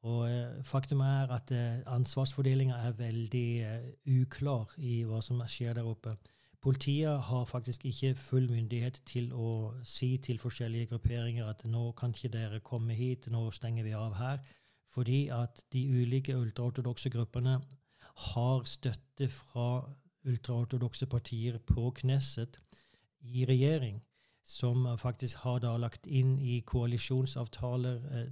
Og 0.07 0.27
eh, 0.31 0.59
faktum 0.63 1.03
er 1.03 1.31
at 1.35 1.51
eh, 1.55 1.79
ansvarsfordelinga 1.87 2.81
er 2.87 2.99
veldig 2.99 3.47
uklar 4.19 4.75
i 4.77 5.01
hva 5.07 5.23
som 5.23 5.39
skjer 5.47 5.79
der 5.79 5.87
oppe. 5.87 6.17
Politiet 6.59 7.21
har 7.23 7.45
faktisk 7.47 7.85
ikke 7.87 8.17
full 8.19 8.49
myndighet 8.51 8.99
til 9.07 9.31
å 9.31 9.71
si 9.87 10.17
til 10.19 10.41
forskjellige 10.43 10.89
grupperinger 10.91 11.47
at 11.47 11.63
nå 11.63 11.93
kan 11.95 12.11
ikke 12.11 12.33
dere 12.33 12.59
komme 12.59 12.97
hit, 12.99 13.29
nå 13.31 13.45
stenger 13.55 13.87
vi 13.87 13.95
av 13.95 14.17
her. 14.19 14.41
Fordi 14.91 15.29
at 15.31 15.61
de 15.71 15.85
ulike 15.87 16.35
ultraortodokse 16.35 17.11
gruppene 17.13 17.61
har 18.15 18.63
støtte 18.67 19.29
fra 19.31 19.85
ultraortodokse 20.27 21.07
partier 21.07 21.57
på 21.65 21.91
Knesset 21.95 22.59
i 23.21 23.45
regjering, 23.45 24.01
som 24.43 24.87
faktisk 24.97 25.43
har 25.45 25.59
da 25.63 25.75
lagt 25.77 26.07
inn 26.07 26.37
i 26.39 26.59
koalisjonsavtaler 26.65 27.99
eh, 28.11 28.29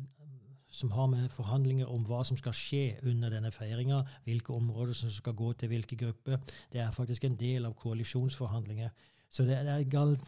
som 0.78 0.92
har 0.92 1.08
med 1.08 1.30
forhandlinger 1.32 1.90
om 1.90 2.04
hva 2.06 2.24
som 2.28 2.38
skal 2.38 2.56
skje 2.56 2.98
under 3.08 3.32
denne 3.34 3.52
feiringa, 3.56 4.02
hvilke 4.26 4.54
områder 4.54 4.94
som 4.98 5.12
skal 5.14 5.36
gå 5.38 5.54
til 5.54 5.72
hvilke 5.72 5.96
grupper. 5.96 6.42
Det 6.74 6.82
er 6.84 6.92
faktisk 6.92 7.24
en 7.24 7.38
del 7.40 7.66
av 7.66 7.78
koalisjonsforhandlinger. 7.80 8.92
Så 9.30 9.44
det 9.44 9.58
er 9.58 9.88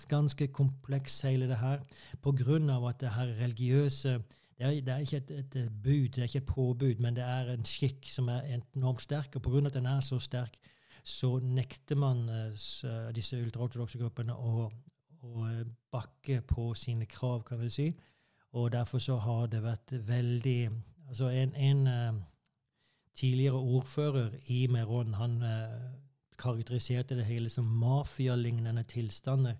ganske 0.09 0.47
kompleks, 0.47 1.21
hele 1.27 1.47
det 1.47 1.59
her, 1.59 1.83
på 2.21 2.33
grunn 2.35 2.69
av 2.71 2.87
at 2.89 2.99
det 3.03 3.13
her 3.15 3.35
religiøse 3.39 4.17
Det 4.59 4.67
er, 4.67 4.81
det 4.83 4.93
er 4.93 4.97
ikke 4.97 5.17
et, 5.17 5.31
et, 5.31 5.71
bud, 5.83 6.07
det 6.07 6.17
er 6.17 6.23
ikke 6.23 6.37
et 6.37 6.45
påbud, 6.45 6.95
men 6.99 7.15
det 7.15 7.23
er 7.23 7.53
en 7.53 7.65
skikk 7.65 8.09
som 8.11 8.27
er 8.27 8.41
enormt 8.75 9.01
sterk. 9.01 9.35
Og 9.35 9.41
pga. 9.41 9.65
at 9.67 9.73
den 9.73 9.85
er 9.85 10.01
så 10.01 10.19
sterk, 10.19 10.57
så 11.03 11.39
nekter 11.39 11.95
man 11.95 12.29
uh, 12.29 13.15
disse 13.15 13.39
ultraortodokse 13.39 13.97
gruppene 13.97 14.35
å, 14.35 14.67
å, 15.23 15.45
bakke 15.91 16.41
på 16.41 16.73
sine 16.75 17.05
krav, 17.05 17.43
kan 17.47 17.61
vi 17.61 17.69
si. 17.69 17.87
Og 18.51 18.71
derfor 18.71 18.99
så 18.99 19.15
har 19.17 19.47
det 19.47 19.63
vært 19.63 19.95
veldig 20.07 20.71
Altså 21.09 21.25
en, 21.33 21.55
en 21.55 21.87
uh, 21.87 22.19
tidligere 23.17 23.57
ordfører 23.57 24.29
i 24.45 24.67
Meron, 24.67 25.13
han 25.13 25.41
uh, 25.41 25.87
karakteriserte 26.37 27.15
det 27.17 27.25
hele 27.25 27.49
som 27.49 27.65
mafialignende 27.65 28.83
tilstander 28.83 29.55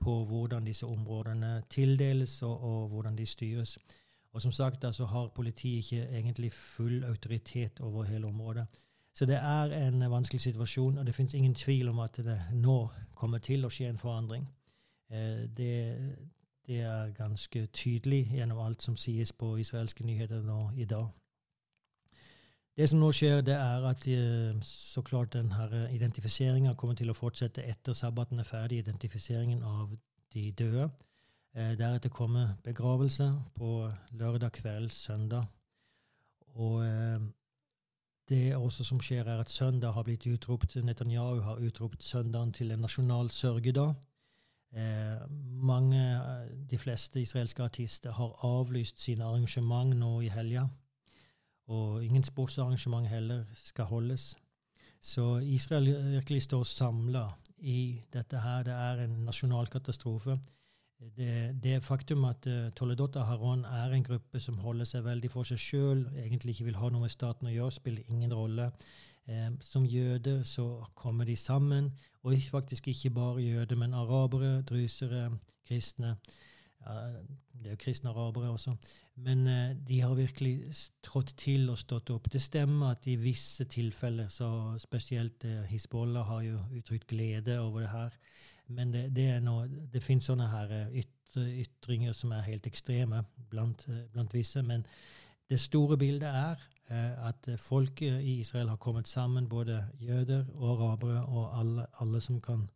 på 0.00 0.24
hvordan 0.24 0.66
disse 0.66 0.86
områdene 0.86 1.62
tildeles, 1.70 2.42
og, 2.42 2.64
og 2.64 2.88
hvordan 2.88 3.16
de 3.18 3.26
styres. 3.26 3.78
Og 4.32 4.42
som 4.42 4.52
sagt, 4.52 4.84
altså 4.84 5.04
har 5.06 5.28
politiet 5.34 5.76
ikke 5.76 6.08
egentlig 6.08 6.52
full 6.52 7.04
autoritet 7.04 7.80
over 7.80 8.04
hele 8.04 8.26
området. 8.26 8.66
Så 9.14 9.26
det 9.26 9.36
er 9.36 9.88
en 9.88 10.10
vanskelig 10.10 10.40
situasjon, 10.40 10.98
og 10.98 11.06
det 11.06 11.14
finnes 11.14 11.34
ingen 11.34 11.54
tvil 11.54 11.88
om 11.88 11.98
at 11.98 12.16
det 12.16 12.38
nå 12.52 12.88
kommer 13.14 13.38
til 13.38 13.66
å 13.66 13.70
skje 13.70 13.88
en 13.90 13.98
forandring. 13.98 14.46
Eh, 15.10 15.48
det, 15.56 15.72
det, 16.66 16.80
er 16.80 17.10
ganske 17.12 17.66
tydelig 17.66 18.28
gjennom 18.32 18.58
alt 18.58 18.82
som 18.82 18.96
sies 18.96 19.32
på 19.32 19.56
israelske 19.58 20.06
nyheter 20.06 20.42
nå 20.42 20.70
i 20.76 20.84
dag. 20.84 21.08
Det 22.76 22.88
som 22.88 23.00
nå 23.02 23.10
skjer, 23.12 23.42
det 23.42 23.58
er 23.58 23.84
at 23.90 24.06
eh, 24.08 24.62
så 24.62 25.02
klart 25.02 25.34
denne 25.34 25.88
identifiseringa 25.90 26.74
kommer 26.74 26.94
til 26.94 27.10
å 27.10 27.18
fortsette 27.18 27.66
etter 27.66 27.92
sabbaten 27.92 28.38
er 28.38 28.48
ferdig, 28.48 28.78
identifiseringen 28.78 29.62
av 29.62 29.90
de 30.32 30.52
døde. 30.52 30.88
Eh, 31.54 31.78
deretter 31.78 32.08
kommer 32.08 32.54
begravelse 32.62 33.32
på 33.54 33.90
lørdag 34.12 34.52
kveld, 34.52 34.90
søndag. 34.90 35.44
Og 36.54 36.84
eh, 36.86 37.20
det 38.28 38.56
også 38.56 38.84
som 38.84 39.00
skjer, 39.02 39.26
er 39.26 39.40
at 39.40 39.50
søndag 39.50 39.92
har 39.92 40.06
blitt 40.06 40.26
utropt 40.26 40.76
Netanyahu 40.76 41.40
har 41.40 41.58
utropt 41.58 42.04
søndagen 42.04 42.52
til 42.52 42.70
en 42.70 42.78
nasjonal 42.78 43.30
sørgedag. 43.30 43.94
Eh, 44.72 45.26
mange, 45.62 46.20
de 46.70 46.78
fleste 46.78 47.20
israelske 47.20 47.62
artister 47.62 48.12
har 48.12 48.46
avlyst 48.46 49.00
sine 49.02 49.24
arrangement 49.24 49.96
nå 49.96 50.20
i 50.20 50.28
helga. 50.28 50.68
Og 51.66 52.04
ingen 52.04 52.22
sportsarrangement 52.22 53.08
heller 53.08 53.44
skal 53.54 53.84
holdes. 53.84 54.36
Så 55.02 55.38
Israel 55.38 56.12
virkelig 56.12 56.42
står 56.42 56.62
samla 56.62 57.26
i 57.58 58.02
dette 58.12 58.38
her. 58.38 58.62
Det 58.62 58.72
er 58.72 59.04
en 59.04 59.24
nasjonal 59.24 59.66
katastrofe 59.66 60.38
det, 61.00 61.62
det 61.62 61.84
faktum 61.84 62.24
at 62.28 62.46
uh, 62.46 62.68
Toledot 62.76 63.16
Haron 63.16 63.64
er 63.64 63.92
en 63.92 64.04
gruppe 64.04 64.40
som 64.40 64.58
holder 64.60 64.84
seg 64.84 65.04
veldig 65.04 65.30
for 65.32 65.48
seg 65.48 65.60
sjøl, 65.60 66.02
egentlig 66.20 66.54
ikke 66.54 66.70
vil 66.70 66.80
ha 66.80 66.90
noe 66.92 67.06
med 67.06 67.12
staten 67.12 67.48
å 67.48 67.54
gjøre, 67.54 67.76
spiller 67.78 68.12
ingen 68.12 68.34
rolle. 68.36 68.70
Eh, 69.30 69.50
som 69.62 69.84
jøder 69.86 70.42
så 70.42 70.84
kommer 70.94 71.24
de 71.24 71.36
sammen, 71.36 71.92
og 72.22 72.36
faktisk 72.50 72.88
ikke 72.88 73.10
bare 73.14 73.42
jøder, 73.42 73.76
men 73.76 73.94
arabere, 73.94 74.62
drysere, 74.62 75.30
kristne. 75.68 76.16
Uh, 76.80 77.20
det 77.52 77.68
er 77.68 77.74
jo 77.74 77.80
kristne 77.80 78.10
arabere 78.10 78.50
også. 78.50 78.72
Men 79.20 79.46
uh, 79.46 79.76
de 79.88 80.00
har 80.00 80.14
virkelig 80.14 80.74
trådt 81.04 81.34
til 81.36 81.68
og 81.70 81.78
stått 81.78 82.10
opp. 82.10 82.32
Det 82.32 82.40
stemmer 82.42 82.94
at 82.94 83.06
i 83.06 83.16
visse 83.20 83.64
tilfeller, 83.64 84.28
så 84.28 84.78
spesielt 84.80 85.44
Hizbollah 85.68 86.24
har 86.24 86.42
jo 86.42 86.62
uttrykt 86.76 87.06
glede 87.06 87.60
over 87.60 87.80
det 87.84 87.90
her. 87.92 88.16
Men 88.70 88.92
det, 88.94 89.08
det, 89.16 89.28
noe, 89.42 89.66
det 89.92 90.02
finnes 90.02 90.28
sånne 90.30 90.48
her 90.50 90.74
yt, 90.90 91.14
ytringer 91.36 92.12
som 92.16 92.32
er 92.32 92.46
helt 92.46 92.66
ekstreme 92.66 93.24
blant, 93.50 93.86
eh, 93.88 94.06
blant, 94.12 94.34
visse. 94.34 94.62
Men 94.62 94.84
det 95.50 95.60
store 95.60 95.98
bildet 95.98 96.28
er 96.28 96.66
eh, 96.90 97.28
at 97.28 97.48
folket 97.58 98.20
i 98.20 98.40
Israel 98.40 98.68
har 98.68 98.76
kommet 98.76 99.08
sammen, 99.08 99.48
både 99.48 99.84
jøder 100.00 100.44
og 100.54 100.70
arabere 100.76 101.24
og 101.26 101.58
alle, 101.58 101.86
alle 102.00 102.20
som 102.20 102.40
kan 102.40 102.68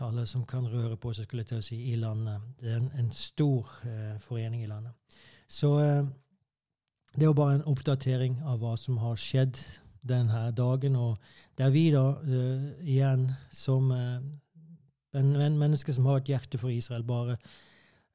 alle 0.00 0.26
som 0.26 0.44
kan 0.44 0.66
røre 0.68 0.96
på 0.96 1.12
seg, 1.12 1.24
skulle 1.24 1.42
jeg 1.42 1.48
til 1.48 1.58
å 1.58 1.64
si, 1.64 1.76
i 1.92 1.96
landet. 1.96 2.42
Det 2.60 2.70
er 2.70 2.76
en, 2.76 2.90
en 2.98 3.12
stor 3.12 3.70
eh, 3.88 4.18
forening 4.20 4.64
i 4.64 4.68
landet. 4.68 4.92
Så 5.48 5.78
eh, 5.80 6.02
det 7.14 7.24
er 7.24 7.30
jo 7.30 7.36
bare 7.36 7.54
en 7.58 7.64
oppdatering 7.72 8.38
av 8.44 8.60
hva 8.60 8.76
som 8.76 8.98
har 9.00 9.16
skjedd 9.20 9.58
denne 10.08 10.50
dagen. 10.56 10.96
Og 10.96 11.18
det 11.58 11.66
er 11.66 11.74
vi 11.74 11.90
da 11.94 12.06
uh, 12.20 12.70
igjen 12.82 13.30
som 13.50 13.92
en 13.92 15.58
menneske 15.58 15.92
som 15.92 16.06
har 16.08 16.22
et 16.22 16.32
hjerte 16.32 16.58
for 16.58 16.72
Israel, 16.72 17.04
bare 17.04 17.36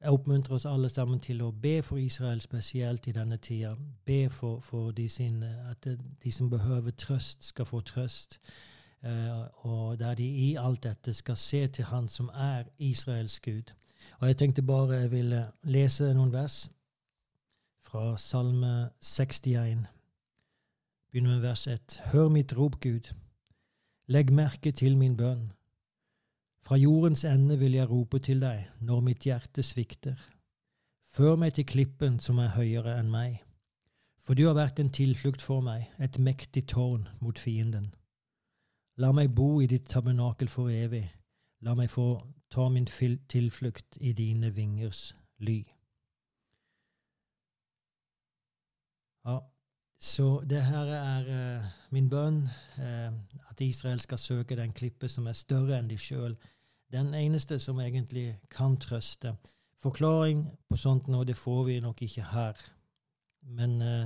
oppmuntrer 0.05 0.55
oss 0.55 0.65
alle 0.65 0.89
sammen 0.89 1.19
til 1.19 1.41
å 1.41 1.51
be 1.51 1.81
for 1.83 1.97
Israel, 1.97 2.41
spesielt 2.41 3.07
i 3.07 3.15
denne 3.15 3.37
tida. 3.37 3.75
Be 4.05 4.29
for, 4.29 4.59
for 4.61 4.91
de 4.91 5.09
sin, 5.09 5.43
at 5.43 5.87
de 6.23 6.31
som 6.31 6.49
behøver 6.49 6.91
trøst, 6.91 7.45
skal 7.45 7.65
få 7.65 7.81
trøst. 7.81 8.39
Uh, 9.03 9.45
og 9.65 9.99
der 9.99 10.15
de 10.17 10.25
i 10.25 10.55
alt 10.57 10.83
dette 10.83 11.13
skal 11.13 11.37
se 11.37 11.67
til 11.67 11.85
Han 11.85 12.07
som 12.09 12.29
er 12.33 12.63
Israels 12.77 13.39
Gud. 13.39 13.73
Og 14.19 14.27
jeg 14.27 14.37
tenkte 14.37 14.61
bare 14.61 15.03
jeg 15.03 15.11
ville 15.11 15.43
lese 15.63 16.13
noen 16.13 16.33
vers 16.33 16.69
fra 17.85 18.17
Salme 18.17 18.89
61. 19.01 19.96
Begynner 21.11 21.29
med 21.29 21.41
vers 21.41 21.67
1. 21.67 22.01
Hør 22.11 22.29
mitt 22.29 22.57
rop, 22.57 22.79
Gud. 22.81 23.13
Legg 24.07 24.31
merke 24.31 24.71
til 24.71 24.97
min 24.97 25.17
bønn. 25.17 25.53
Fra 26.59 26.75
jordens 26.75 27.23
ende 27.23 27.59
vil 27.59 27.73
jeg 27.73 27.89
rope 27.89 28.19
til 28.19 28.41
deg 28.43 28.65
når 28.83 29.01
mitt 29.05 29.23
hjerte 29.23 29.63
svikter. 29.63 30.19
Før 31.07 31.35
meg 31.39 31.53
til 31.55 31.65
klippen 31.65 32.19
som 32.19 32.41
er 32.43 32.51
høyere 32.57 32.97
enn 32.99 33.11
meg. 33.11 33.39
For 34.19 34.35
du 34.35 34.43
har 34.49 34.59
vært 34.59 34.83
en 34.83 34.91
tilflukt 34.91 35.41
for 35.41 35.63
meg, 35.63 35.87
et 35.97 36.19
mektig 36.19 36.65
tårn 36.67 37.07
mot 37.23 37.39
fienden. 37.39 37.93
La 38.99 39.13
meg 39.15 39.31
bo 39.31 39.61
i 39.63 39.71
ditt 39.71 39.87
tabernakel 39.87 40.51
for 40.51 40.67
evig. 40.67 41.05
La 41.63 41.75
meg 41.75 41.87
få 41.89 42.17
ta 42.51 42.67
min 42.69 42.85
tilflukt 42.85 43.95
i 44.03 44.11
dine 44.11 44.51
vingers 44.51 45.13
ly. 45.39 45.61
Ja, 49.23 49.39
så 49.99 50.41
det 50.49 50.61
her 50.61 50.91
er 50.93 51.29
uh, 51.57 51.63
min 51.89 52.09
bønn, 52.09 52.43
uh, 52.77 53.13
at 53.49 53.61
Israel 53.61 53.99
skal 53.99 54.17
søke 54.17 54.55
den 54.55 54.71
klippet 54.71 55.11
som 55.11 55.27
er 55.27 55.37
større 55.37 55.79
enn 55.79 55.89
de 55.89 55.97
sjøl 55.97 56.37
den 56.93 57.13
eneste 57.17 57.59
som 57.59 57.79
egentlig 57.83 58.37
kan 58.53 58.77
trøste. 58.77 59.33
Forklaring 59.81 60.45
på 60.69 60.77
sånt 60.77 61.09
nå, 61.11 61.23
det 61.23 61.37
får 61.37 61.63
vi 61.67 61.79
nok 61.79 62.01
ikke 62.01 62.27
her. 62.31 62.61
Men 63.41 63.81
uh, 63.81 64.05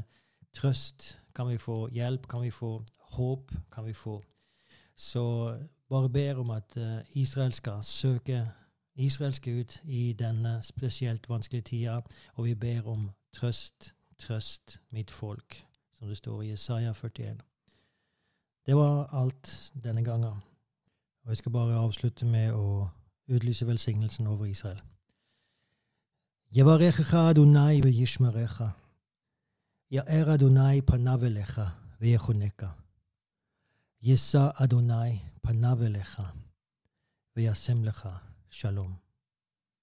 trøst 0.56 1.19
kan 1.36 1.49
vi 1.51 1.58
få, 1.58 1.88
hjelp 1.91 2.27
kan 2.27 2.41
vi 2.41 2.51
få, 2.51 2.77
håp 3.17 3.51
kan 3.71 3.86
vi 3.86 3.93
få. 3.93 4.21
Så 4.95 5.23
bare 5.89 6.10
ber 6.10 6.39
om 6.39 6.49
at 6.51 6.77
Israel 7.15 7.54
skal 7.54 7.84
søke 7.84 8.45
israelske 8.95 9.60
ut 9.60 9.82
i 9.84 10.13
denne 10.13 10.60
spesielt 10.63 11.30
vanskelige 11.30 11.62
tida, 11.62 11.99
og 12.36 12.45
vi 12.45 12.56
ber 12.56 12.88
om 12.88 13.10
trøst, 13.34 13.93
trøst 14.19 14.80
mitt 14.91 15.12
folk, 15.12 15.65
som 16.01 16.09
det 16.09 16.16
står 16.16 16.42
i 16.42 16.51
Jesaja 16.51 16.92
41. 16.92 17.42
Det 18.66 18.77
var 18.77 19.09
alt 19.12 19.73
denne 19.85 20.05
gangen. 20.05 20.42
Og 21.25 21.29
jeg 21.29 21.37
skal 21.37 21.53
bare 21.53 21.79
avslutte 21.79 22.27
med 22.27 22.53
å 22.55 22.88
utlyse 23.29 23.66
velsignelsen 23.66 24.27
over 24.27 24.47
Israel. 24.47 24.83
יברכך 26.53 27.14
אדוני 27.14 27.81
וישמרך. 27.85 28.62
יאר 29.90 30.35
אדוני 30.35 30.83
פניו 30.83 31.25
אליך 31.25 31.61
ויחונקה. 32.01 32.71
יישא 34.03 34.49
אדוני 34.55 35.19
פניו 35.42 35.83
אליך 35.83 36.23
וישם 37.37 37.85
לך 37.85 38.09
שלום. 38.51 39.00